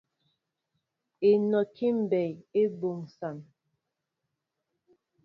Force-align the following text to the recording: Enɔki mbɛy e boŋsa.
Enɔki 1.29 1.87
mbɛy 1.99 2.31
e 2.59 2.61
boŋsa. 2.79 3.29